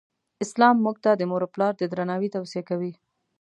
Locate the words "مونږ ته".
0.83-1.11